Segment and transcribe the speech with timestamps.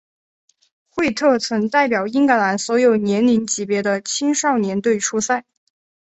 [0.89, 5.45] 惠特曾代表英格兰所有年龄级别的青少队出赛。